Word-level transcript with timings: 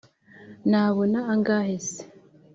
nabona 0.69 1.19
angahe 1.33 1.73
se? 1.87 2.01